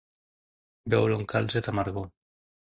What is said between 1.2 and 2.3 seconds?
calze d'amargor.